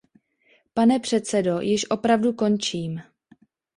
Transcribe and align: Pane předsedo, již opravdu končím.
Pane 0.73 0.99
předsedo, 0.99 1.59
již 1.61 1.89
opravdu 1.91 2.33
končím. 2.33 3.01